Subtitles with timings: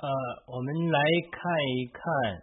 [0.00, 0.08] 呃，
[0.46, 1.42] 我们来看
[1.74, 2.02] 一看《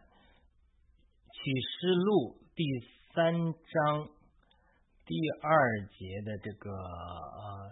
[1.32, 2.68] 启示录》第
[3.16, 4.12] 三章
[5.06, 7.72] 第二节的这个呃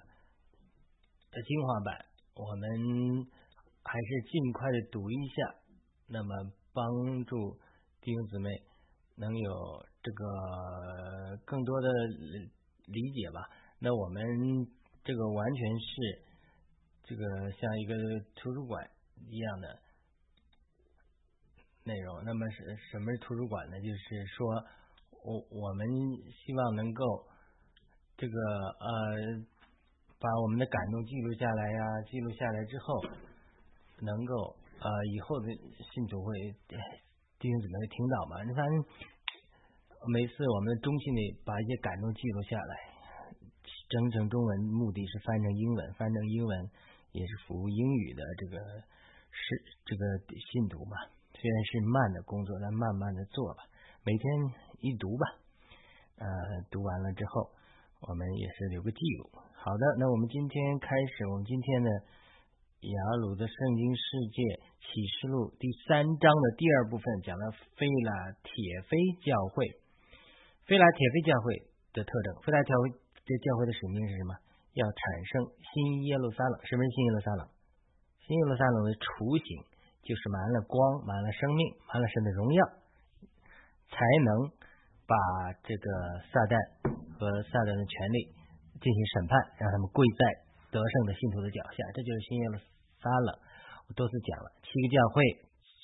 [1.32, 3.28] 的精华版，我们
[3.84, 5.54] 还是尽快的读一下，
[6.08, 6.34] 那么
[6.72, 7.60] 帮助
[8.00, 8.50] 弟兄姊妹
[9.18, 11.90] 能有这个更多的
[12.88, 13.50] 理解吧。
[13.80, 14.24] 那我们
[15.04, 16.24] 这个完全是。
[17.06, 17.94] 这个像一个
[18.34, 18.90] 图书馆
[19.30, 19.80] 一样的
[21.84, 23.80] 内容，那么是什么是图书馆呢？
[23.82, 24.48] 就是说
[25.24, 25.88] 我我们
[26.32, 27.26] 希望能够
[28.18, 28.34] 这个
[28.80, 29.44] 呃
[30.20, 33.02] 把我们的感动记录下来呀，记录下来之后，
[34.02, 35.48] 能够呃以后的
[35.94, 36.34] 信徒会
[37.40, 38.44] 弟兄姊妹听到嘛？
[38.44, 38.64] 你看
[40.08, 42.76] 每次我们衷心的把一些感动记录下来，
[43.90, 46.70] 整成中文，目的是翻成英文，翻成英文。
[47.14, 48.58] 也是服务英语的这个
[49.34, 53.66] 是这个信徒吧，虽然是慢的工作，但慢慢的做吧，
[54.06, 54.24] 每天
[54.80, 55.26] 一读吧，
[56.22, 56.30] 呃，
[56.70, 57.50] 读完了之后，
[58.06, 59.30] 我们也是留个记录。
[59.58, 61.90] 好的，那我们今天开始，我们今天的
[62.86, 64.40] 雅鲁的圣经世界
[64.80, 64.88] 启
[65.20, 68.12] 示录第三章的第二部分，讲了菲拉
[68.44, 68.54] 铁
[68.88, 68.96] 菲
[69.26, 69.66] 教会，
[70.68, 72.92] 菲拉铁菲教会的特征，菲拉教会
[73.26, 74.36] 这教会的使命是什么？
[74.74, 77.48] 要产生新耶路撒冷，什么是新耶路撒冷？
[78.24, 79.48] 新耶路撒冷的雏形
[80.04, 81.62] 就是满了光，满了生命，
[81.92, 82.60] 满了神的荣耀，
[83.92, 84.48] 才能
[85.04, 85.16] 把
[85.60, 85.86] 这个
[86.32, 86.56] 撒旦
[87.20, 88.32] 和撒旦的权利
[88.80, 90.24] 进行审判，让他们跪在
[90.72, 91.84] 得胜的信徒的脚下。
[91.92, 92.56] 这就是新耶路
[93.04, 93.30] 撒冷。
[93.88, 95.20] 我多次讲了，七个教会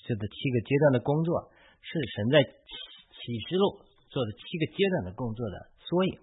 [0.08, 1.52] 是的七个阶段的工作，
[1.84, 6.16] 是神在启示录做的七个阶段的工作的缩影。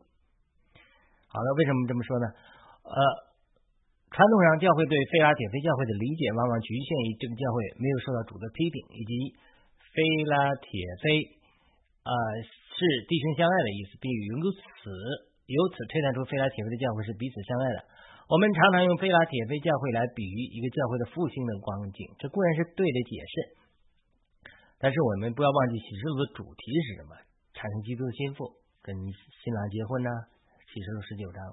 [1.29, 2.27] 好了，为什么这么说呢？
[2.89, 2.99] 呃，
[4.17, 9.13] 传统上教会对菲拉铁菲教会的理解，往往局限于这个教会没有受到主的批评，以及
[9.93, 10.73] 菲拉铁
[11.05, 11.37] 菲
[12.01, 12.13] 啊
[12.49, 14.89] 是弟兄相爱的意思，并由此
[15.53, 17.85] 由此推断出菲拉铁菲的教会是彼此相爱的。
[18.33, 23.35] 我们常常用菲拉铁菲教会来比喻一个教会的复兴的光景，这固然是对的解释，
[24.81, 27.13] 但是我们不要忘记启示录的主题是什么：
[27.53, 28.49] 产生基督的心腹，
[28.81, 30.09] 跟新郎结婚呢？
[30.73, 31.53] 启示录十九章。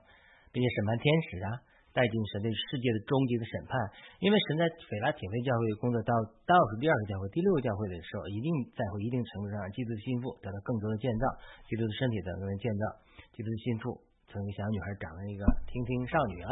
[0.53, 1.49] 并且审判天使啊，
[1.93, 3.77] 带进神对世界的终极的审判。
[4.19, 6.11] 因为神在斐拉铁菲教会工作到
[6.43, 11.29] 倒数第二个教会、第六个教会的时候，一定在乎一定程度上，基督的心腹得到更多的建造，
[11.69, 12.83] 基督的身体得到更多建造，
[13.31, 13.93] 基督的心腹
[14.33, 16.49] 从一个小女孩长了一个听听少女啊。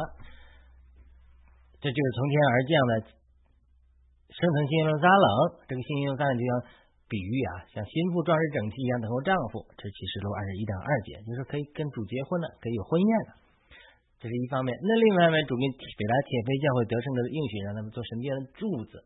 [1.81, 2.91] 这就是从天而降的
[4.29, 5.27] 生成新耶路撒冷。
[5.65, 6.53] 这个新耶路撒冷就像
[7.09, 9.65] 比喻啊，像心腹壮士整齐一样等候丈夫。
[9.73, 13.40] 这启示录二十一章二节，就是可以跟主结婚的，可以有婚宴的。
[14.21, 19.01] 这是一方面，那另外一方面，主跟北拉铁非教会得胜的应许，让他们做神殿的柱子，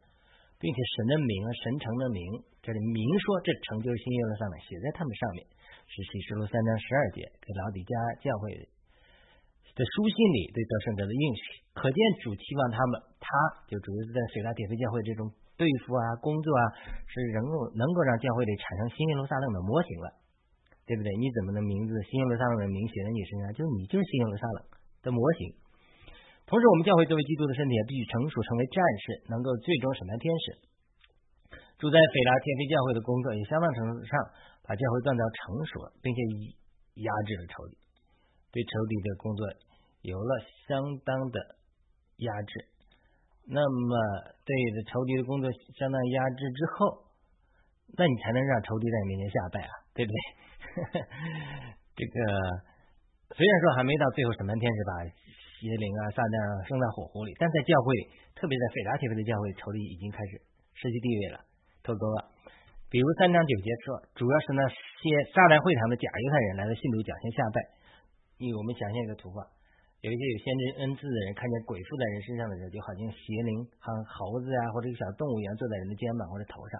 [0.60, 1.32] 并且神的名、
[1.64, 2.20] 神城的名，
[2.60, 5.48] 这里明说这城就是新耶路撒冷写在他们上面，
[5.88, 13.28] 是启示录三章十二节给老底家教会的书信里对得胜者的应许，可见主期望他们，他
[13.72, 16.64] 就主要是在北拉铁非教会这种对付啊、工作啊，
[17.08, 20.12] 是能够能够让教会里产生新耶路撒冷的模型了，
[20.84, 21.08] 对不对？
[21.16, 23.56] 你怎么能名字新耶路撒冷的名写在你身上？
[23.56, 24.75] 就你就是新耶路撒冷。
[25.06, 25.54] 的模型。
[26.50, 30.46] 同时，我们教会作为基督的身体，也必须成熟，成为战士，能够最终审判天使。
[31.82, 34.14] 住在斐拉天非教会的工作，也相当程度上
[34.62, 36.22] 把教会锻造成熟，并且
[37.02, 37.74] 压制了仇敌，
[38.54, 39.42] 对仇敌的工作
[40.06, 40.32] 有了
[40.70, 41.38] 相当的
[42.22, 42.54] 压制。
[43.50, 43.94] 那么，
[44.46, 44.54] 对
[44.86, 47.10] 仇敌的工作相当压制之后，
[47.98, 50.18] 那你才能让仇敌在你面前下拜啊，对不对？
[51.98, 52.75] 这个。
[53.36, 57.92] 虽然说还没到最后审判天使把邪灵啊、撒旦啊扔在火湖里，但在教会，
[58.32, 60.40] 特别在斐达铁菲的教会，仇敌已经开始
[60.80, 61.44] 失去地位了，
[61.84, 62.32] 脱钩了。
[62.88, 65.04] 比如三章九节说，主要是那些
[65.36, 67.60] 撒旦会堂的假犹太人来到信徒脚前下拜。
[68.40, 69.44] 因为我们想象一个图画，
[70.00, 76.80] 有一些有先知恩赐的人，看见鬼附在人身上的时候，就好像邪灵，像猴子啊或者一个小动物一样坐在人的肩膀或者头上。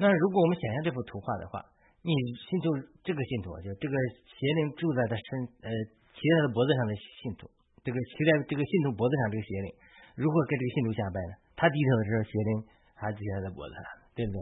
[0.00, 1.60] 那如果我们想象这幅图画的话，
[2.06, 2.70] 你信徒
[3.02, 3.94] 这个信徒就这个
[4.30, 5.26] 邪灵住在他身
[5.66, 5.68] 呃
[6.14, 7.50] 骑在他脖子上的信徒，
[7.82, 9.68] 这个骑在这个信徒脖子上这个邪灵，
[10.14, 11.34] 如何跟这个信徒下拜呢？
[11.58, 12.50] 他低头的时候，邪灵
[12.94, 13.82] 还骑在他脖子上，
[14.14, 14.38] 对不对？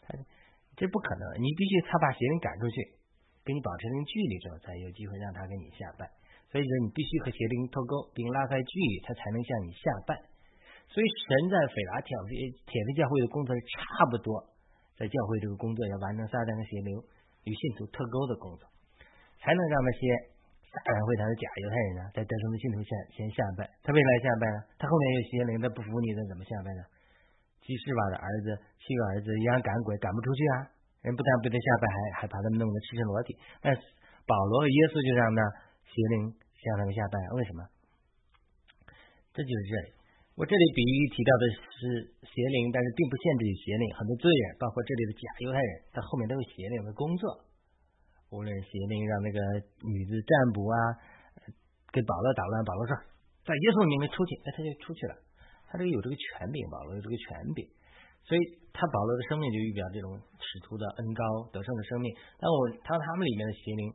[0.00, 0.16] 他
[0.80, 2.96] 这不可能，你必须他把邪灵赶出去，
[3.44, 6.08] 跟你保持一定距离之后，才有机会让他跟你下拜。
[6.48, 10.16] 所以说，你必须和邪灵脱钩，并拉开距离，他才能向你下拜。
[10.88, 12.16] 所以神在斐拉铁
[12.64, 14.47] 铁的教会的工作是差不多。
[14.98, 16.90] 在教会这个工作要完成撒旦和邪灵
[17.46, 18.66] 与信徒特勾的工作，
[19.38, 20.00] 才能让那些
[20.68, 23.62] 撒旦会堂的假犹太人呢，在得胜的信徒下先下拜。
[23.86, 24.58] 他为来下拜呢？
[24.74, 26.82] 他后面有邪灵，他不服你，他怎么下拜呢？
[27.62, 28.46] 西施瓦的儿子
[28.82, 30.74] 七个儿子一样赶鬼赶不出去啊，
[31.06, 33.38] 人不但不得下拜，还还把他们弄得赤身裸体。
[33.62, 33.70] 但
[34.26, 35.40] 保罗和耶稣就让那
[35.86, 37.60] 邪灵向他们下拜，为什么？
[39.36, 39.88] 这就是这里，
[40.38, 41.82] 我这里比喻提到的是
[42.22, 47.42] 邪灵，但是并不限制于邪灵，很多罪人，包括这里的假犹太人，他后面都有邪灵的工作。
[48.30, 49.38] 无论邪灵让那个
[49.82, 50.78] 女子占卜啊，
[51.90, 52.94] 给保罗捣乱，保罗说
[53.42, 55.18] 在耶稣名里出去，哎，他就出去了。
[55.66, 57.26] 他这个有这个权柄，保罗有这个权
[57.58, 57.66] 柄，
[58.22, 58.40] 所以
[58.70, 62.14] 他保罗的生命就预表这种使徒的恩高得胜的生命。
[62.38, 63.90] 但我他他们里面的邪灵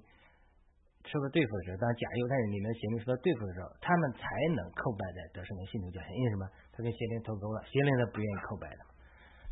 [1.10, 4.24] 受到对付的时候，当假犹太人里面的邪灵受到对付的时候，他们才
[4.56, 6.08] 能叩拜在得胜的信徒脚下。
[6.10, 6.44] 因为什么？
[6.74, 8.82] 他跟邪灵脱钩了，邪灵他不愿意叩拜的。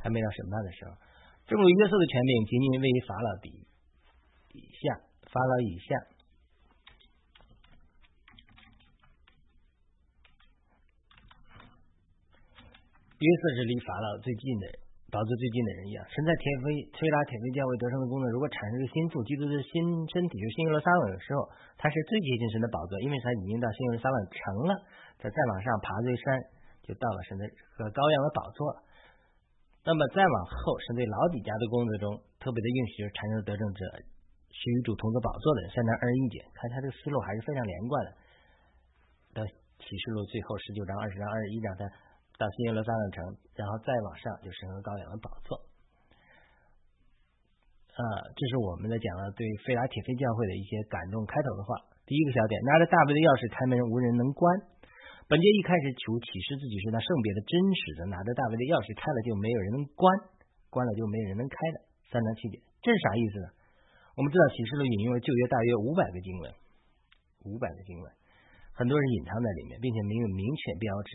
[0.02, 0.98] 还没到审判的时候，
[1.46, 3.48] 正如约瑟的权柄仅仅位于法老比。
[4.58, 4.98] 以下
[5.30, 5.94] 法老以下，
[13.22, 14.66] 约瑟是离法老最近的，
[15.12, 16.00] 宝座最近的人一样。
[16.08, 16.66] 神在铁飞
[16.96, 19.76] 推拉铁非教会得胜的工作，如果产生一个心腹，基督的新
[20.08, 21.44] 身体就新耶路撒冷的时候，
[21.76, 24.40] 他是最接近神的宝座，因为他已经到新耶路撒冷城
[24.72, 24.74] 了。
[25.20, 26.26] 他再往上爬这山，
[26.88, 27.44] 就到了神的
[27.76, 28.72] 和羔羊的宝座。
[29.84, 32.06] 那么再往后，神对老底家的工作中
[32.40, 33.84] 特别的应许，就是产生得胜者。
[34.52, 38.10] 是与主同个宝座的人，三章二十一节，看他这个思路还是非常连贯的。
[39.36, 39.40] 到
[39.80, 41.84] 启示录最后十九章、二十章、二十一章，他
[42.42, 43.22] 到新耶路撒冷城，
[43.54, 45.62] 然后再往上就神和羔羊的宝座。
[47.94, 48.02] 啊，
[48.34, 51.78] 这是我们在讲了对费拉铁菲教会的一些感动开头的话。
[52.10, 54.42] 第一个小点，拿着大卫的钥匙开门，无人能关。
[55.30, 60.04] 本节一开始求启示自己是那圣别的真实的，拿着大卫的钥匙开了就没有人能关，
[60.74, 61.86] 关了就没有人能开的。
[62.10, 63.48] 三章七节，这是啥意思呢？
[64.18, 66.52] 我们知道启示录引用了旧约大约五百个经文，
[67.48, 68.04] 五百个经文，
[68.76, 71.12] 很多人隐藏在里面，并且没有明确标志，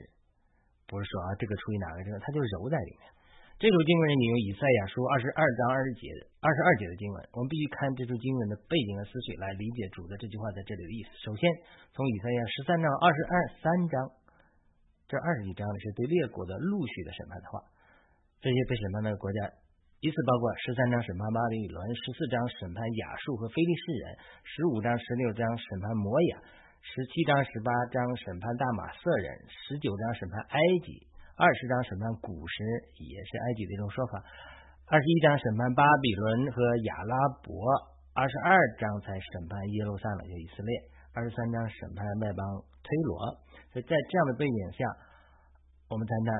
[0.87, 3.11] 不是说啊这个出于哪个这个，它就揉在里面。
[3.57, 6.13] 这组经文引用以赛亚书二十二章二十节
[6.45, 11.09] 二十二节的经文，我们必须看这组经文的背景和思绪来理解主的这句话在这里的意思。
[11.25, 11.49] 首先，
[11.97, 13.35] 从以赛亚十三章二十二
[13.65, 14.13] 三章
[15.09, 17.65] 这二十几章呢，是对列国的陆续的审判的话，
[18.45, 19.51] 这些被审判的国家。
[20.05, 24.05] 依次包括十三章审判巴比伦，十四章审判亚述和非利士人，
[24.45, 26.45] 十五章、十六章审判摩亚，
[26.87, 31.03] 十七章、十八章审判大马色人，十九章审判埃及，
[31.35, 32.63] 二十章审判古时
[33.03, 34.23] 也是埃及的一种说法，
[34.87, 36.57] 二十一章审判巴比伦和
[36.89, 37.53] 亚拉伯，
[38.15, 40.73] 二十二章才审判耶路撒冷就以色列，
[41.13, 42.41] 二十三章审判外邦
[42.81, 43.45] 推罗。
[43.75, 44.87] 所以在这样的背景下，
[45.91, 46.31] 我们谈谈。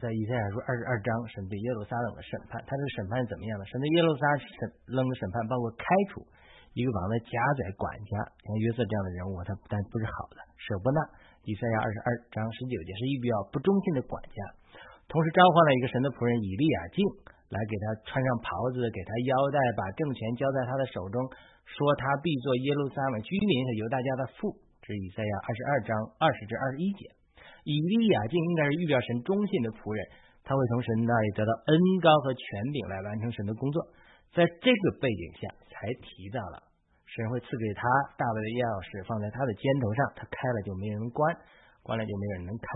[0.00, 3.64] 在以赛亚书二十二章，审对耶路撒冷的审判，他这个审判怎么样的？
[3.68, 4.24] 神对耶路撒
[4.92, 6.24] 冷的审判包括开除
[6.74, 8.12] 一个王的家宰管家，
[8.46, 10.98] 像约瑟这样的人物，他不但不是好的，舍不纳。
[11.48, 14.38] 以赛亚二十二章十九节是预表不忠心的管家，
[15.08, 17.00] 同时召唤了一个神的仆人以利亚敬
[17.50, 21.18] 来给他穿上袍子，给他腰带，把政权交在他的手中，
[21.64, 24.54] 说他必做耶路撒冷居民和犹大家的父。
[24.84, 25.90] 这是以赛亚二十二章
[26.22, 27.10] 二十至二十一节。
[27.64, 30.00] 以利亚敬应该是预表神忠信的仆人，
[30.44, 33.80] 他会从神那里得到恩高和权柄来完成神的工作。
[34.32, 35.48] 在这个背景下，
[35.80, 36.60] 才提到了
[37.08, 37.88] 神会赐给他
[38.20, 41.24] 大卫的钥匙放在他的肩头上，他开了就没人关，
[41.80, 42.68] 关了就没人能开。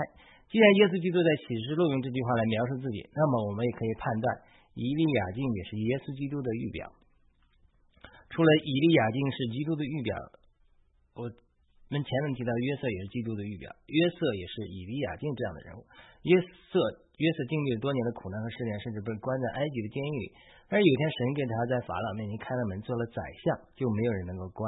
[0.49, 4.25] 既然耶稣基督在启示录用这句话来描述自己，那么我们也可以判断
[4.73, 6.89] 以利亚敬也是耶稣基督的预表。
[8.33, 10.17] 除了以利亚敬是基督的预表，
[11.21, 11.29] 我。
[11.93, 15.85] 们前面提到约瑟也是基督的预表，约瑟也是以利亚敬这样的人物。
[16.27, 16.81] 约瑟
[17.19, 20.29] 约瑟经历了多年的苦难和试炼，甚至被关在埃及的监狱里。
[20.67, 23.45] 但是有一天神给他在法老面前开了门，做了宰相，
[23.79, 24.67] 就没有人能够关。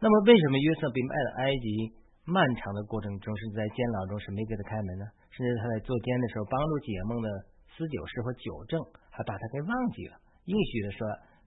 [0.00, 1.96] 那么为什么约瑟被卖到埃及？
[2.28, 5.04] 漫长的过程中是在监牢中，是没给他开门呢？
[5.32, 7.28] 甚至他在坐监的时候帮助解梦的
[7.74, 8.78] 司酒师和酒政，
[9.10, 10.14] 还把他给忘记了。
[10.44, 11.00] 应许的说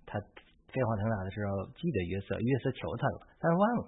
[0.03, 0.19] 他
[0.73, 3.83] 飞黄腾达的时候记得约瑟，约瑟求他了，但是忘了。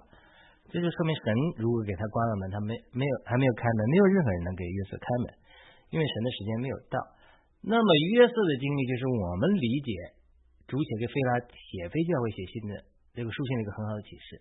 [0.72, 1.26] 这就说明神
[1.58, 5.26] 如果给他关了门，他没没有还没有开门，没有任何人能给约瑟开门，
[5.90, 6.98] 因为神的时间没有到。
[7.62, 9.90] 那么约瑟的经历就是我们理解
[10.66, 12.72] 主写给菲拉铁非教会写信的
[13.14, 14.38] 这个书信的一个很好的启示。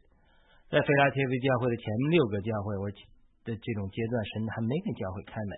[0.70, 2.86] 在菲拉铁非教会的前六个教会，我
[3.46, 5.52] 的这种阶段，神还没给教会开门。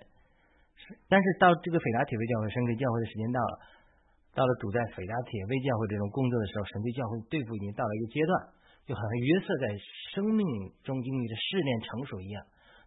[1.07, 3.53] 但是到这个菲拉铁非教会，神给教会的时间到了，
[4.35, 8.31] 到了主在菲拉铁非教会这种工作的时候，神对教会对付已经到了一个阶段。
[8.87, 9.65] 就好像约瑟在
[10.15, 10.47] 生命
[10.79, 12.39] 中经历的试炼成熟一样，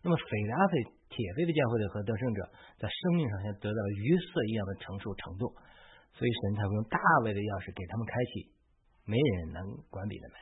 [0.02, 0.75] 那么斐拉斐
[1.12, 2.40] 铁非的教会的和得胜者
[2.80, 5.52] 在生命上像得到了约瑟一样的成熟程度，
[6.16, 8.49] 所以神才会用大卫的钥匙给他们开启，
[9.04, 9.61] 没人能
[9.92, 10.37] 关闭的门。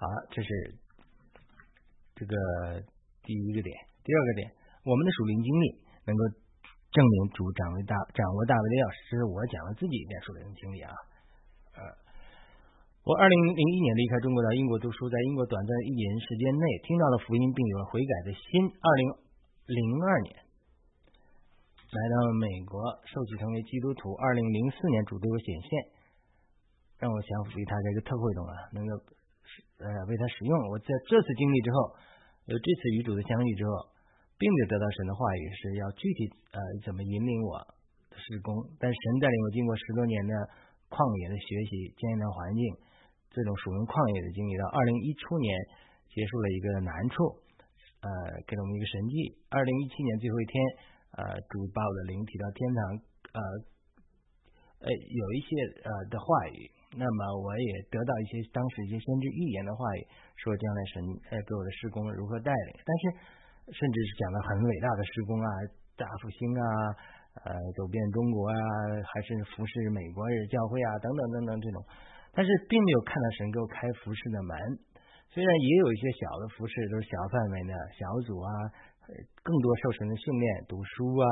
[0.00, 0.48] 好，这是
[2.16, 2.34] 这个
[3.22, 3.70] 第一个点，
[4.02, 4.48] 第二个点，
[4.84, 5.64] 我们的属灵经历
[6.08, 6.22] 能够
[6.94, 8.96] 证明主掌握大掌握大卫的钥匙。
[9.10, 10.90] 这是我讲了自己一点属灵的经历啊。
[11.74, 11.82] 呃，
[13.04, 18.64] 我二零零一年离开中国到英国读书，在英国短暂的一年时间内听到了福音，并有了悔改的心。
[18.80, 19.04] 二零
[19.68, 20.32] 零二年
[21.92, 24.16] 来到美国受洗成为基督徒。
[24.16, 25.68] 二零零四年主对我显现，
[26.96, 28.96] 让我降服于他这个特会中啊，能够
[29.84, 30.52] 呃为他使用。
[30.72, 31.76] 我在这次经历之后，
[32.48, 33.92] 有这次与主的相遇之后。
[34.34, 37.54] 并没有得到神的话语，是要具体呃怎么引领我
[38.10, 38.50] 的施工。
[38.82, 40.34] 但神带领我经过十多年的
[40.90, 42.60] 旷野的学习、艰难环境，
[43.34, 45.50] 这种属于旷野的经历，到二零一七年
[46.06, 47.34] 结束了一个难处，
[48.06, 48.08] 呃，
[48.46, 49.34] 给了我们一个神迹。
[49.50, 50.54] 二零一七年最后一天，
[51.18, 52.78] 呃，主把我的灵提到天堂，
[53.34, 53.40] 呃，
[54.78, 55.50] 呃，有一些
[55.82, 60.06] 呃的话语，那么我也得到一些当时一些先知预言的话语，
[60.38, 60.94] 说将来神
[61.34, 63.42] 呃给我的施工如何带领，但是。
[63.64, 65.48] 甚至是讲的很伟大的施工啊，
[65.96, 66.68] 大复兴啊，
[67.42, 68.54] 呃，走遍中国啊，
[69.10, 71.82] 还是服侍美国人教会啊，等等等等这种，
[72.30, 74.54] 但是并没有看到神给我开服侍的门。
[75.34, 78.48] 虽然也有一些小的服侍，都是小范围的小组啊，
[79.42, 81.26] 更多受神的训练，读书啊，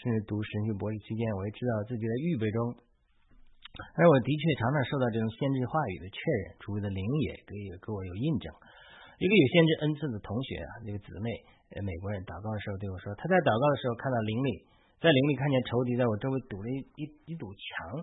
[0.00, 2.72] 甚至读神学博士期间，我也知道自己在预备中。
[3.76, 7.52] 而我的确常常受到这种限制话语的确认，主的灵也给
[7.84, 8.48] 给我有印证。
[9.20, 11.28] 一个有限制恩赐的同学啊，那个姊妹。
[11.84, 14.50] 美国人祷告的时候对我说，他在祷告的时候看到灵里，
[14.96, 18.00] 在灵里看见仇敌在我周围堵了一一一堵墙，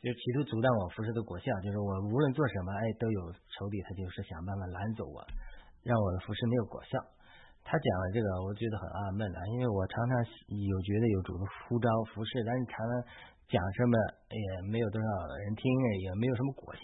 [0.00, 3.20] 就企图阻挡我服侍的果效，就是我无论做什么，哎，都有
[3.52, 5.20] 仇敌，他就是想办法拦走我，
[5.84, 6.96] 让我的服侍没有果效。
[7.60, 10.16] 他讲了这个，我觉得很纳闷啊，因为我常常
[10.48, 12.90] 有觉得有主的呼召服侍，但是常常
[13.52, 13.92] 讲什么
[14.32, 15.08] 也没有多少
[15.44, 15.68] 人听，
[16.00, 16.80] 也没有什么果效。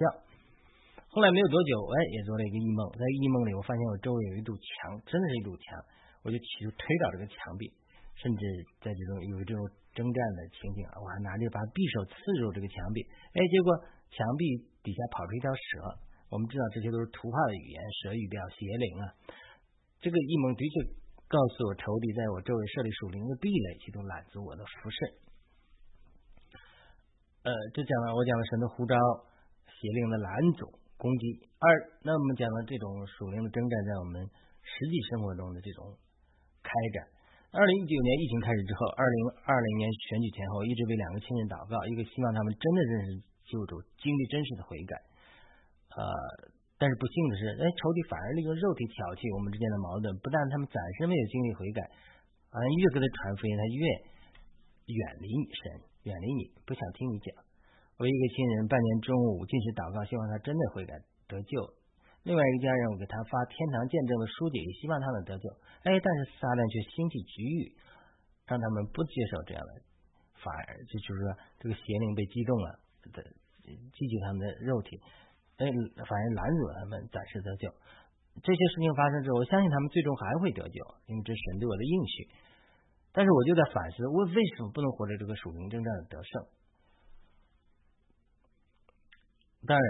[1.08, 2.92] 后来没有多久，哎，也做了一个异梦。
[2.92, 5.80] 在异梦里，我发现我周围有一堵墙，真的是一堵墙。
[6.20, 7.72] 我就企图推倒这个墙壁，
[8.16, 8.42] 甚至
[8.80, 9.60] 在这种有这种
[9.94, 13.02] 征战的情景，我还拿着把匕首刺入这个墙壁。
[13.34, 13.74] 哎，结果
[14.10, 14.42] 墙壁
[14.82, 16.00] 底下跑出一条蛇。
[16.32, 19.04] 我们知道这些都是图画的语言，蛇语调、邪灵啊。
[20.02, 20.74] 这个异梦的确
[21.30, 24.98] 告诉我，仇敌在我周围设立属灵的壁垒，企图拦阻我的服饰。
[27.46, 28.96] 呃，这讲了我讲了神的呼召，
[29.68, 30.66] 邪灵的拦阻。
[30.96, 31.66] 攻击二，
[32.02, 34.24] 那我们讲了这种属灵的征战，在我们
[34.62, 35.98] 实际生活中的这种
[36.62, 37.13] 开展。
[37.54, 44.98] 二零一九年疫情开始之后，二零二零年选举前后，一直为两个亲人祷告，一个希望他们真的认识救主，经历真实的悔改。
[45.94, 46.02] 呃，
[46.82, 51.86] 但是不幸的是，哎，仇敌反而利用肉体挑起我们之间的矛盾，不但他们暂时没有经历悔改，
[52.50, 53.82] 好像越给他传福音，他越
[54.90, 55.62] 远离你神，
[56.10, 57.30] 远离你，不想听你讲。
[58.02, 60.98] 我一个亲人半年中午进行祷告，希望他真的悔改
[61.30, 61.54] 得救。
[62.24, 65.44] 另外一家人，我给他发天堂见证的书籍，也希望他能得救。
[65.84, 67.76] 哎，但是撒旦却兴起局域，
[68.48, 69.70] 让他们不接受这样的，
[70.40, 71.28] 反而就就是说，
[71.60, 72.80] 这个邪灵被击中了
[73.12, 73.20] 的，
[73.68, 74.96] 击击他们的肉体，
[75.60, 77.68] 哎，反而拦阻他们暂时得救。
[78.40, 82.28] 这些事情发生之后，我相信他们最终还会得救，因为这是神对我的应许。
[83.12, 86.48] 但是我就在反思，我为什么不能活着这个属灵征战的得胜？
[89.68, 89.86] 当然，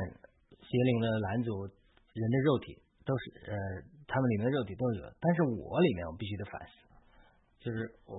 [0.50, 1.70] 邪灵的拦阻
[2.14, 3.52] 人的肉体都是呃，
[4.06, 6.72] 他们里面的肉体都有，但是我里面我必须得反思，
[7.58, 8.16] 就是我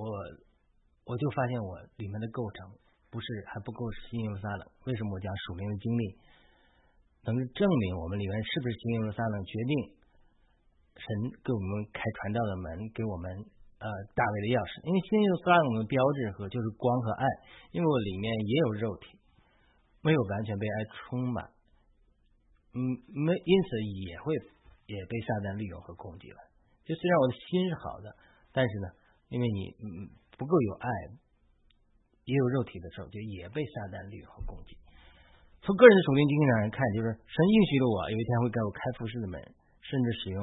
[1.07, 2.75] 我就发现我里面的构成
[3.09, 4.67] 不是还不够新耶路撒冷。
[4.83, 6.03] 为什么我讲属灵的经历
[7.23, 9.35] 能证明我们里面是不是新耶路撒冷？
[9.47, 9.73] 决定
[10.99, 11.05] 神
[11.39, 13.31] 给我们开传道的门，给我们
[13.79, 14.83] 呃大卫的钥匙。
[14.83, 17.23] 因为新耶路撒冷的标志和就是光和爱，
[17.71, 19.15] 因为我里面也有肉体。
[20.05, 21.49] 没有完全被爱充满，
[22.75, 23.67] 嗯，没因此
[24.05, 24.35] 也会
[24.91, 26.37] 也被撒旦利用和攻击了。
[26.83, 28.11] 就虽然我的心是好的，
[28.51, 28.87] 但是呢，
[29.31, 30.87] 因为你嗯不够有爱，
[32.27, 34.75] 也有肉体的时候，就也被撒旦利用和攻击。
[35.63, 39.39] 从个人的属灵经验上来看，就是神应许了我有一天会给我开服饰的门，
[39.81, 40.37] 甚至使用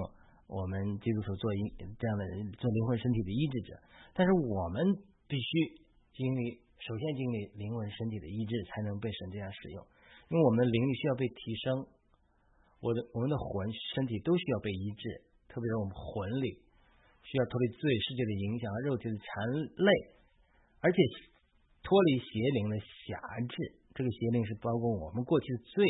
[0.48, 1.60] 我们基督徒做一
[2.00, 3.78] 这样的人做灵魂身体的医治者。
[4.16, 4.82] 但是我们
[5.28, 5.84] 必须
[6.16, 6.64] 经历。
[6.82, 9.78] 首先经历灵魂身体的医治，才能被神这样使用。
[10.26, 11.86] 因为我们的灵力需要被提升，
[12.82, 16.58] 我的我们的魂身体都需要被医治，特别是我们魂里
[17.22, 19.24] 需要脱离罪世界的影响和肉体的残
[19.78, 19.90] 累，
[20.82, 20.98] 而且
[21.86, 22.26] 脱离邪
[22.58, 23.14] 灵的辖
[23.46, 23.54] 制。
[23.94, 25.86] 这个邪灵是包括我们过去的罪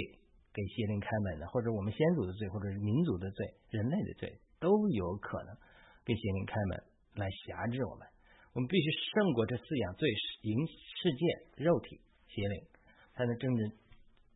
[0.52, 4.28] 给邪灵开门的，或者我们先祖的罪，或者是民族的罪、人类的罪，
[4.61, 5.56] 都有可能
[6.04, 6.84] 给邪灵开门
[7.14, 8.04] 来辖制我们。
[8.52, 10.11] 我们必须胜过这四样最
[10.44, 12.68] 赢世界肉体邪灵，
[13.16, 13.70] 才能真正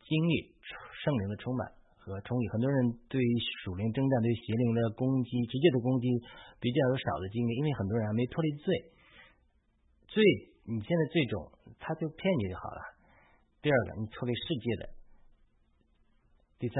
[0.08, 0.56] 经历
[1.04, 1.75] 圣灵的充满
[2.06, 2.48] 和充裕。
[2.54, 3.30] 很多人对于
[3.64, 6.06] 属灵征战、对邪灵的攻击、直接的攻击
[6.62, 8.66] 比较有少的经历，因为很多人还没脱离罪，
[10.06, 10.22] 罪，
[10.64, 11.50] 你现在罪重，
[11.82, 12.80] 他就骗你就好了。
[13.60, 14.84] 第二个，你脱离世界的；
[16.62, 16.76] 第三，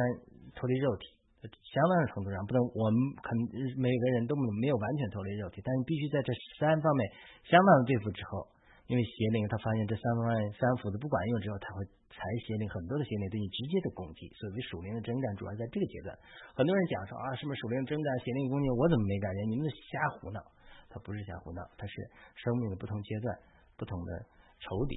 [0.55, 1.11] 脱离肉体。
[1.47, 3.31] 相当程度上，不能我们肯
[3.79, 7.07] 每个人都没有完全脱离肉体，但是必须在这三方面
[7.47, 8.51] 相当的对付之后，
[8.89, 14.25] 因为邪灵他发现这三方面三斧子不管用之后，他会才邪灵很多的邪灵对你直接的攻击。
[14.33, 16.17] 所谓属灵的征战，主要在这个阶段。
[16.57, 19.45] 很多人讲说啊，什么属灵征战、邪灵攻击，我怎么没感觉？
[19.53, 20.41] 你们瞎胡闹！
[20.89, 21.93] 他不是瞎胡闹，他是
[22.41, 23.29] 生命的不同阶段、
[23.77, 24.25] 不同的
[24.65, 24.97] 仇敌。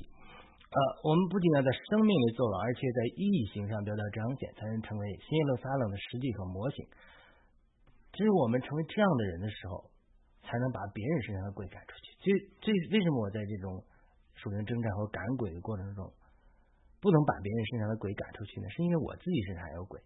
[0.72, 6.88] 呃，我们不仅要在生命里做了，而且在意行上得到彰显，才能成为新耶路撒冷的实际和模型。
[8.14, 9.92] 只有我们成为这样的人的时候，
[10.46, 12.08] 才能把别人身上的鬼赶出去。
[12.24, 12.30] 这
[12.62, 13.84] 这为什么我在这种
[14.36, 16.06] 属灵征战和赶鬼的过程中，
[17.00, 18.68] 不能把别人身上的鬼赶出去呢？
[18.70, 20.00] 是因为我自己身上有鬼。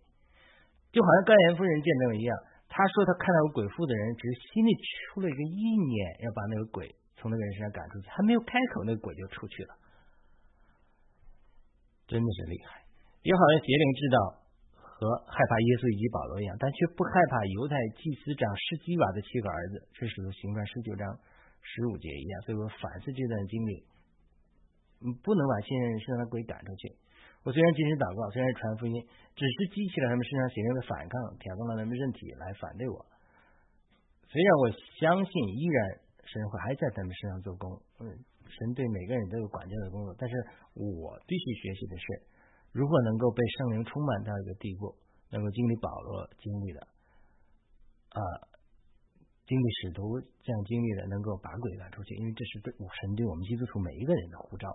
[0.93, 2.37] 就好像甘言夫人见证一样，
[2.69, 5.57] 他说他看到有鬼妇的人，只是心里出了一个意
[5.89, 6.85] 念，要把那个鬼
[7.17, 9.73] 从那个人身上赶出去，还没有开口，那个鬼就出去了。
[12.05, 12.85] 真的是厉害，
[13.25, 14.17] 也好像邪灵知道
[14.77, 21.09] 和害怕耶稣以及保罗一样，但却不害怕犹太祭司长施基瓦的七个儿子，这是行传十九章
[21.65, 22.33] 十五节一样。
[22.45, 23.81] 所以我反思这段经历，
[25.23, 26.95] 不能把现人身上的鬼赶出去。
[27.43, 28.95] 我虽然坚持祷告，虽然传福音，
[29.35, 32.95] 只是激起了他们身上邪灵的反抗，挑动了他们身体来反对我。
[34.31, 34.63] 虽然我
[34.99, 35.77] 相信依然
[36.23, 38.07] 神会还在他们身上做工，嗯。
[38.43, 40.35] 神对每个人都有管教的工作，但是
[40.75, 42.05] 我必须学习的是，
[42.71, 44.93] 如何能够被圣灵充满到一个地步，
[45.31, 46.79] 能够经历保罗经历的，
[48.09, 48.19] 啊，
[49.47, 54.69] 经历使徒这样经历的，能够把鬼赶出去，因为这是对神对我们基督徒每一个人的呼召。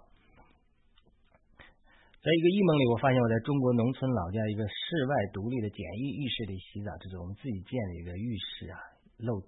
[2.18, 8.78] 在一个异梦里，我发现我在中国农村老家一个室外独立的简易浴室里洗澡，这是我们自己建的一个浴室啊，
[9.18, 9.40] 露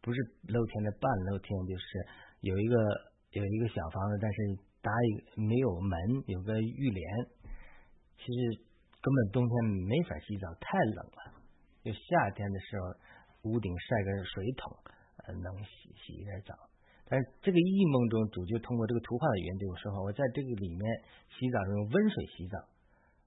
[0.00, 1.84] 不是露天的半露天，就是
[2.40, 2.76] 有一个。
[3.32, 4.36] 有一个小房子，但是
[4.82, 7.02] 搭一个没有门，有个浴帘。
[8.18, 8.60] 其实
[9.00, 11.40] 根本冬天没法洗澡，太冷了。
[11.82, 14.76] 就夏天的时候，屋顶晒个水桶，
[15.24, 16.52] 呃，能洗洗一点澡。
[17.12, 20.00] 但这个异梦中，主就通过这个图画的语言对我说话。
[20.00, 20.80] 我在这个里面
[21.28, 22.56] 洗澡用温水洗澡，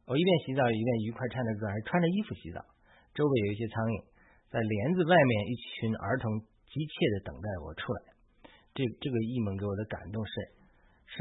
[0.10, 2.65] 我一边洗澡一边愉快唱着歌，还穿着衣服洗澡。
[3.13, 3.98] 周围有一些苍蝇，
[4.50, 6.34] 在帘子外面，一群儿童
[6.65, 8.17] 急切的等待我出来。
[8.74, 10.34] 这这个异梦给我的感动是，
[11.06, 11.15] 神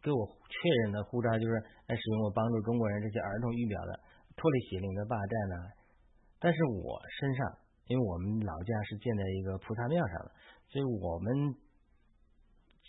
[0.00, 4.00] 给我确认的护照，就是来使用我帮助中国人这些儿童育苗的
[4.32, 5.56] 脱离邪灵的霸占呢。
[6.40, 7.60] 但是我身上，
[7.92, 10.32] 因为我们老家是建在一个菩萨庙上的，
[10.72, 11.52] 所以我们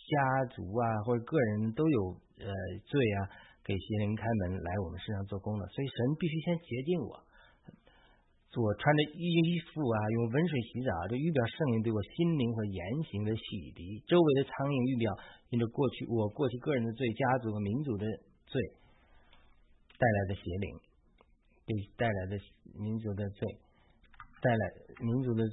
[0.08, 2.00] 家族啊或者个人都有
[2.40, 2.48] 呃
[2.88, 3.30] 罪啊，
[3.64, 7.28] 给邪灵开门来我们身上做工的，所以神必须先洁净我。
[8.58, 13.44] 我穿着衣衣服啊，用温水洗澡，这预表圣灵对我心灵和言行的洗
[13.78, 14.02] 涤。
[14.10, 15.14] 周围的苍蝇预表，
[15.54, 18.08] 因着过去我过去个人的罪、家族和民族的
[18.50, 18.58] 罪
[19.94, 20.74] 带来的邪灵，
[21.70, 22.40] 给带来的
[22.82, 23.46] 民族的罪，
[24.42, 24.64] 带来
[25.06, 25.46] 民族的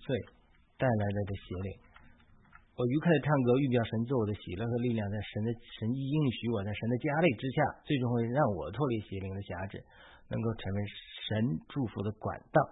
[0.00, 0.16] 罪
[0.80, 1.89] 带来的的邪灵。
[2.80, 9.84] 我愉快的唱歌，预表神做我的喜乐和力量，在神的神意应许我在神的加力之下，最终会让我脱离邪灵的辖制。
[10.30, 10.78] 能够成为
[11.28, 12.62] 神祝福的管道，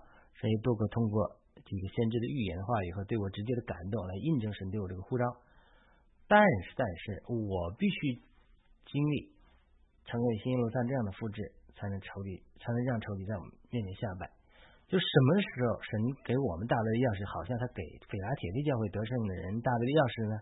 [0.41, 1.29] 神也多个通过
[1.61, 5.25] 几个先知的预言的话语和对我直接的感动来印证神对我这个呼召。
[6.27, 8.23] 但是，但是我必须
[8.87, 9.29] 经历
[10.07, 14.38] 成为新耶路撒这样的复制，才能仇敌，才能让仇敌在我们面前下拜。
[14.89, 15.91] 就什么时候神
[16.25, 20.35] 给我们大卫的钥匙，好像他给腓拉铁利教会得胜的人大卫的钥匙呢？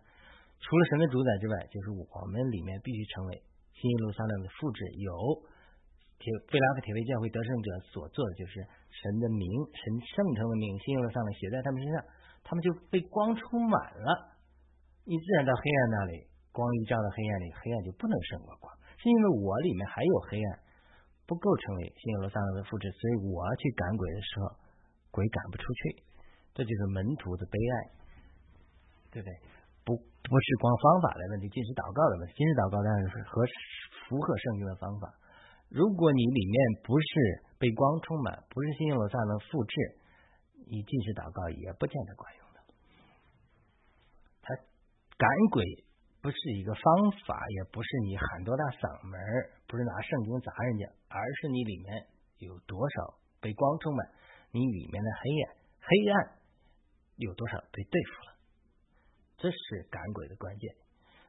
[0.62, 3.42] 除了神的主宰之外，就是我们里面必须成为
[3.74, 5.10] 新耶路撒冷的复制，有。
[6.16, 9.44] 铁菲拉克铁卫教会得胜者所做的就是神的名，
[9.76, 12.00] 神圣城的名，信用上面写在他们身上，
[12.40, 14.40] 他们就被光充满了。
[15.04, 16.24] 你自然到黑暗那里，
[16.56, 20.48] 光一照到黑暗里，黑暗就不能胜过光，是因为我里面还有黑暗，
[21.26, 24.46] 不构成为信用上的复制，所以我去赶鬼的时候，
[25.10, 26.02] 鬼赶不出去，
[26.54, 27.74] 这就是门徒的悲哀，
[29.10, 29.34] 对不对？
[29.84, 33.42] 不不是光方法的问题，尽是祷告的问题，尽是祷告当然是合
[34.08, 35.14] 符合圣经的方法。
[35.70, 37.06] 如果你里面不是
[37.58, 39.74] 被光充满，不是信用罗萨能复制，
[40.66, 42.58] 你尽是祷告也不见得管用的。
[44.42, 44.54] 他
[45.18, 45.62] 赶鬼
[46.26, 46.82] 不是一个方
[47.22, 49.14] 法，也不是你喊多大嗓门，
[49.70, 52.02] 不是拿圣经砸人家，而是你里面
[52.42, 54.02] 有多少被光充满，
[54.50, 55.44] 你里面的黑暗
[55.78, 56.34] 黑暗
[57.22, 58.30] 有多少被对付了，
[59.38, 60.66] 这是赶鬼的关键。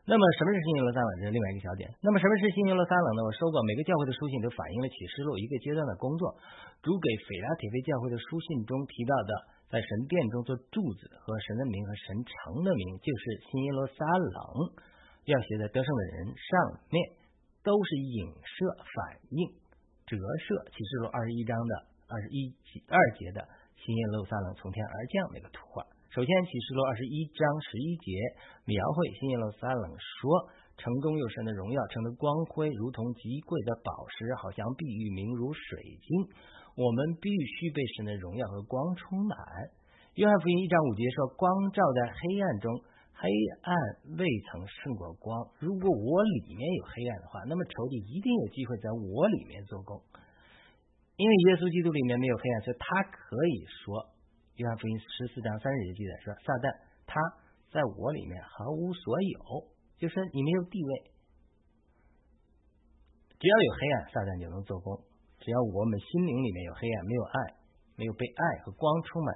[0.10, 1.10] 那么什么是新耶路撒冷？
[1.22, 1.94] 这是另外一个小点。
[2.02, 3.22] 那么什么是新耶路撒冷呢？
[3.22, 6.34] 我说过，每个教会的书信都反映了启示录一个阶段的工作。
[6.82, 14.40] 主给斐拉铁菲教会的书信中提到的在神殿中做柱子和神的名和神城的名，就是新耶路撒冷，
[15.26, 16.98] 要写在得胜的人上面，
[17.64, 19.52] 都是影射反映
[20.08, 21.74] 折射启示录二十一章的
[22.08, 23.44] 二十一节二节的
[23.76, 25.84] 新耶路撒冷从天而降那个图画。
[26.10, 28.12] 首先，启示录二十一章十一节
[28.64, 30.50] 描绘新耶路撒冷说。
[30.78, 36.30] 城中有神的荣耀，城的光辉如同极贵的宝石，好像碧玉，明如水晶。
[36.78, 39.34] 我们必须被神的荣耀和光充满。
[40.14, 42.70] 约翰福音一章五节说：“光照在黑暗中，
[43.18, 43.26] 黑
[43.66, 43.74] 暗
[44.14, 45.34] 未曾胜过光。
[45.58, 49.98] 如果我里面有黑暗的话，那么仇敌一定有机会在我里面做工。
[51.18, 54.14] 因为耶稣基督里面没有黑暗，所以他可以说，
[54.62, 56.70] 约翰福音十四章三十节记载说，撒旦
[57.10, 57.18] 他
[57.74, 60.92] 在我里面毫无所有。”就是你没有地位，
[63.42, 64.94] 只要有黑暗，撒旦就能做工；
[65.48, 67.40] 只要我们心灵里面有黑暗，没有爱，
[67.96, 69.32] 没有被爱和光充满，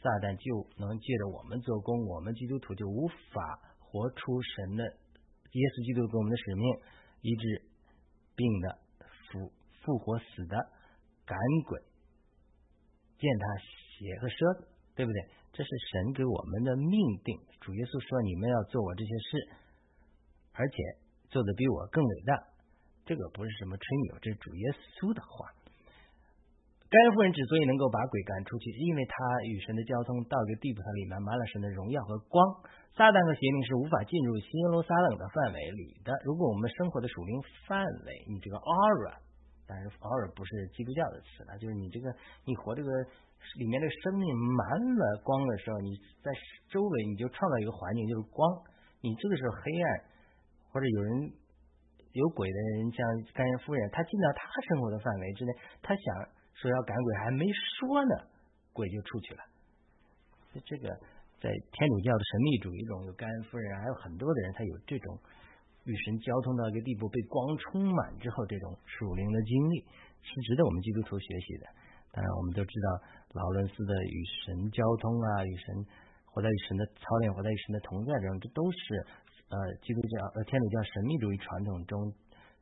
[0.00, 2.08] 撒旦就能借着我们做工。
[2.08, 6.64] 我们基督徒就无法活出神的耶稣基督给我们的使命，
[7.20, 7.44] 医治
[8.40, 8.80] 病的、
[9.28, 9.52] 复
[9.84, 10.56] 复活死的、
[11.28, 11.36] 赶
[11.68, 11.76] 鬼、
[13.20, 14.64] 践踏血和蛇，
[14.96, 15.18] 对不对？
[15.52, 17.36] 这是神给我们的命定。
[17.60, 19.28] 主耶稣说：“你们要做我这些事。”
[20.56, 20.76] 而且
[21.28, 22.32] 做的比我更伟大，
[23.08, 24.64] 这个不是什么吹牛，这是主耶
[25.00, 25.48] 稣的话。
[26.92, 29.16] 该夫人之所以能够把鬼赶出去，是因为她
[29.48, 32.36] 与神的交通到一个地步，它里面满了神的荣耀和光。
[32.92, 36.12] 撒旦和邪灵是无法进入新耶路撒冷的范围里的。
[36.28, 37.32] 如果我们生活的属灵
[37.64, 39.16] 范围，你这个 aura，
[39.64, 42.12] 但是 aura 不是基督教的词了，就是你这个
[42.44, 42.88] 你活这个
[43.56, 44.60] 里面的生命满
[44.96, 46.28] 了光的时候，你在
[46.68, 48.44] 周围你就创造一个环境，就是光。
[49.00, 49.88] 你这个时候黑暗。
[50.70, 51.32] 或者有人
[52.12, 52.98] 有鬼的人，像
[53.34, 56.04] 甘夫人，他进到他生活的范围之内，他想
[56.54, 58.14] 说要赶鬼，还没说呢，
[58.72, 59.40] 鬼就出去了。
[60.64, 60.88] 这个
[61.38, 65.18] 在天主教的神秘主义中，有甘夫人，还有很多的人，他有这种
[65.84, 69.84] 与神交通到一个地步，被光充满之后，这种属灵的经历，
[70.22, 71.66] 是值得我们基督徒学习的。
[72.10, 72.88] 当然，我们都知道
[73.34, 75.86] 劳伦斯的与神交通啊，与神
[76.24, 79.06] 活在与神的操练，活在与神的同在中，这都是。
[79.48, 82.12] 呃，基督教呃天主教神秘主义传统中，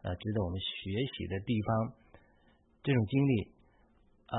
[0.07, 1.93] 呃，值得我们学习的地方，
[2.83, 3.33] 这种经历，
[4.31, 4.39] 呃，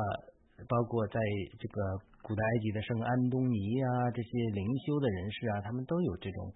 [0.63, 1.19] 包括在
[1.59, 6.53] 这个古代埃及的圣安东尼啊，这些灵修的人士啊，他们都有这种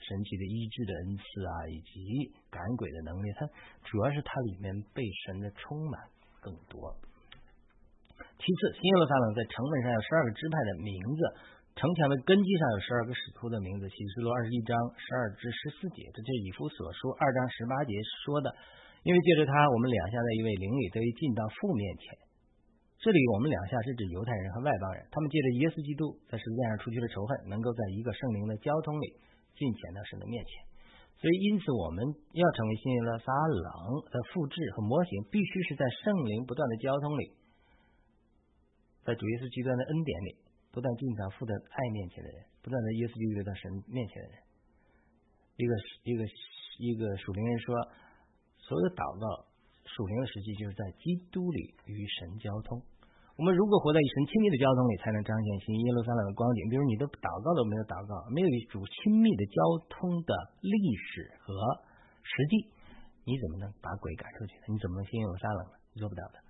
[0.00, 3.28] 神奇的医治的恩赐啊，以及赶鬼的能力。
[3.36, 3.44] 它
[3.84, 6.00] 主要是它里面被神的充满
[6.40, 6.96] 更多。
[8.16, 11.20] 其次，新耶路撒冷在城门上有十二个支派的名字。
[11.74, 18.54] 城墙的根基上有十二个使徒的名字，启示录二十一章十二至十四节，这就是以弗所书二章十八节说的。
[19.02, 22.14] 因为借着他，我们两下的一位灵里得以进到父面前。
[23.02, 29.18] 这里我们两下是指犹太人和外邦人，他们借着耶稣基督在十字架上除去了仇恨，能够在一个圣灵的交通里
[29.58, 30.52] 进前到神的面前。
[31.20, 32.00] 所以，因此我们
[32.32, 33.68] 要成为新耶路撒冷
[34.08, 37.34] 的复制和模型，必须是在圣灵不断的交通里，
[39.04, 40.43] 在主耶稣基督的恩典里。
[40.74, 44.36] 不断进到父的爱面前的人，不断在耶稣基督到神面前的人，
[45.54, 45.70] 一个
[46.02, 46.20] 一个
[46.82, 47.70] 一个属灵人说，
[48.58, 49.46] 所有祷告
[49.86, 52.82] 属灵的实际就是在基督里与神交通。
[53.38, 56.66] 我们如果活在与神亲密的交通里，才能彰显新耶路撒冷的光景。
[56.66, 59.58] 比如你的祷告都没有祷告，没有与主亲密的交
[59.94, 61.54] 通的历史和
[62.26, 62.66] 实际，
[63.22, 64.74] 你怎么能把鬼赶出去呢？
[64.74, 65.74] 你怎么能新耶路撒冷呢？
[65.94, 66.42] 你做不到的。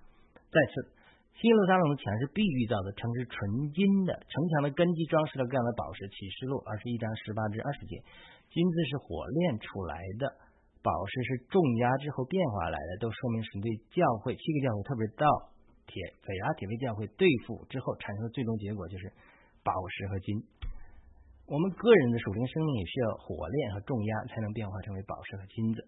[0.49, 1.04] 再次。
[1.35, 6.07] 新耶路撒冷的墙是碧玉造的，城是纯金的，城墙的根基装饰了各样的宝石。
[6.07, 7.99] 启示录二十一章十八至二十节，
[8.47, 10.31] 金子是火炼出来的，
[10.79, 15.27] 宝石是重压之后变化来的，都说明神对教会七个教会，特别是到
[15.85, 19.11] 铁斐拉铁卫教会对付之后产生的最终结果就是
[19.59, 20.39] 宝石和金。
[21.51, 25.83] 我们个人的属灵生命也需要火炼和重压才能变化成为宝石和金子。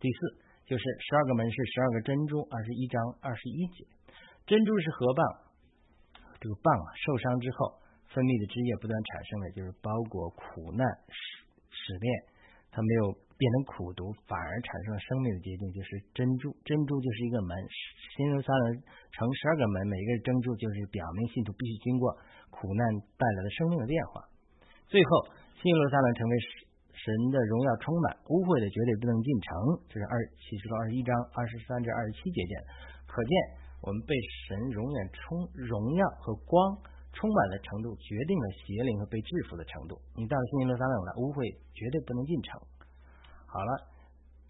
[0.00, 0.18] 第四
[0.64, 3.84] 就是十二个门是十二个珍珠，二十一章二十一节。
[4.48, 5.20] 珍珠是河蚌，
[6.40, 11.20] 这个蚌啊受伤之后分泌的汁液不断产生的，就是包裹苦难使
[11.68, 12.08] 使炼，
[12.72, 16.48] 它没有变成苦毒，反而产生了生命的结晶，就是珍珠。
[16.64, 17.52] 珍珠就是一个门，
[18.16, 18.80] 新耶路撒冷
[19.12, 22.08] 成十二个门，每一个珍珠就是表明信徒必须经过
[22.48, 22.80] 苦难
[23.20, 24.24] 带来的生命的变化。
[24.88, 25.28] 最后，
[25.60, 26.32] 新耶路撒冷成为
[26.96, 29.48] 神的荣耀充满，污秽的绝对不能进城。
[29.92, 32.56] 这是二启示录二十一章二十三至二十七节见，
[33.04, 33.67] 可见。
[33.80, 34.14] 我们被
[34.46, 36.56] 神永远充荣耀和光
[37.14, 39.98] 充满的程度，决定了邪灵和被制服的程度。
[40.14, 42.58] 你到了新耶路撒冷了，污秽绝对不能进城。
[43.46, 43.70] 好了，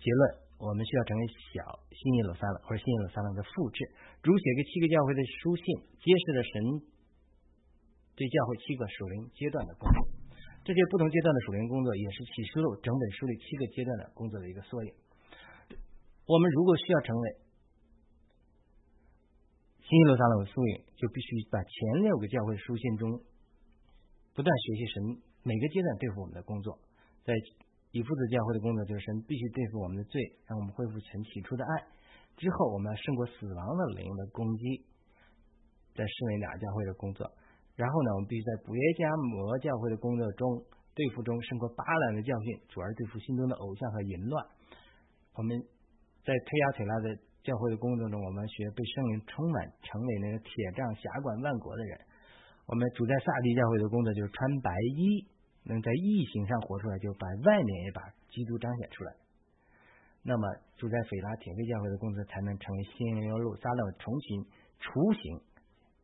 [0.00, 0.20] 结论：
[0.58, 1.22] 我们需要成为
[1.54, 3.84] 小新耶路撒冷或者新耶路撒冷的复制。
[4.24, 5.64] 主写给七个教会的书信，
[6.02, 6.52] 揭示了神
[8.18, 10.00] 对教会七个属灵阶段的工作。
[10.66, 14.92] 这些不同阶段的属灵工作，也是启示录整本书里七个阶段的工作的一个缩影。
[16.26, 17.24] 我们如果需要成为
[19.88, 23.08] 新耶路撒冷的缩影，就必须把前六个教会书信中
[24.36, 26.76] 不断学习神每个阶段对付我们的工作。
[27.24, 27.32] 在
[27.92, 31.88] 以父子教会的工作，就是神必须对付我们的罪，让我们恢复神起初的爱。
[32.36, 34.84] 之后，我们要胜过死亡的灵的攻击，
[35.96, 37.24] 在世美俩教会的工作。
[37.74, 44.46] 然后呢，我们必须在补约加摩教会的工作中对付中胜过巴兰的教训，主而对付心中的偶像和淫乱。
[45.32, 45.56] 我们
[46.24, 52.00] 在推亚推拉的教会的工作中，我们学被圣灵充满，成为那个铁杖辖管万国的人。
[52.66, 55.26] 我们主在萨迪教会的工作就是穿白衣。
[55.64, 59.12] 能在异形上活出来，就把外面也把基督彰显出来。
[60.22, 60.48] 那么
[60.78, 64.46] 主在斐拉铁非教会的工作，才能成为新耶路撒冷重新
[64.80, 65.42] 雏形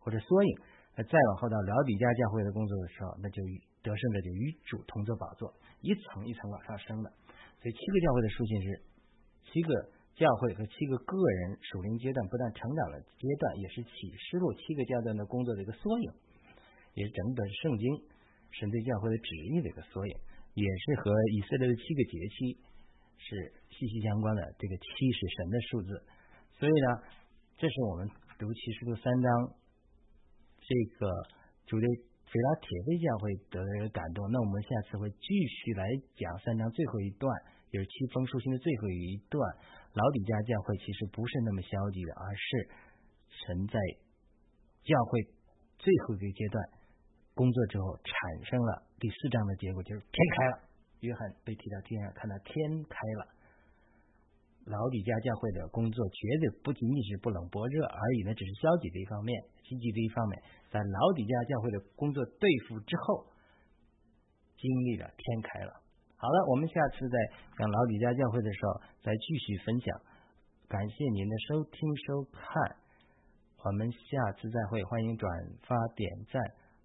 [0.00, 0.58] 或者缩影。
[0.96, 7.10] 那再往后到辽底家教会的工作的时候，那就与得胜者就与主同坐宝座，一层一层往上升的。
[7.62, 8.82] 所以七个教会的书信是
[9.48, 16.12] 七个教会和七个个人属灵阶段不断成长的阶段，也是启示录七个阶段的工作的一个缩影，
[16.94, 18.14] 也是整本圣经。
[18.54, 20.14] 神对教会的旨意的一个缩影，
[20.54, 22.54] 也是和以色列的七个节期
[23.18, 24.54] 是息息相关的。
[24.56, 25.90] 这个七是神的数字，
[26.60, 27.02] 所以呢，
[27.58, 29.58] 这是我们读启示录三章，
[30.62, 31.10] 这个
[31.66, 31.88] 主对
[32.26, 34.30] 腓拉铁非教会得到感动。
[34.30, 35.84] 那我们下次会继续来
[36.16, 37.30] 讲三章最后一段，
[37.70, 39.38] 就是七封书信的最后一段。
[39.94, 42.68] 老底家教会其实不是那么消极的，而是
[43.30, 43.78] 存在
[44.82, 45.22] 教会
[45.78, 46.58] 最后一个阶段。
[47.34, 48.14] 工作之后产
[48.46, 50.58] 生了第四章的结果，就是天开了。
[51.00, 52.54] 约翰被提到天上，看到天
[52.88, 53.28] 开了。
[54.66, 63.26] 老底家教会的工作绝对不仅仅是不冷不热而已，那只是消极的一方面，积极的一方面，在老底家教会的工作对付之后，
[64.56, 65.80] 经历了天开了。
[66.16, 67.16] 好了，我们下次在
[67.58, 70.00] 讲老底家教会的时候再继续分享。
[70.68, 72.76] 感谢您的收听收看，
[73.64, 75.30] 我们下次再会，欢迎转
[75.62, 76.40] 发点赞。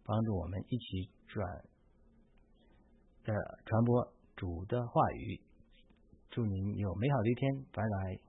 [0.06, 1.46] 帮助我们一起转
[3.24, 5.40] 的传播主的话语，
[6.30, 8.29] 祝您有美好的一天，拜拜。